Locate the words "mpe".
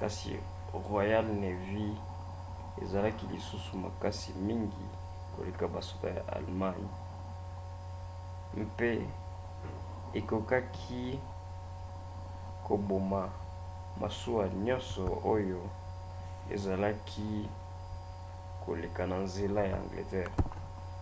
8.70-8.90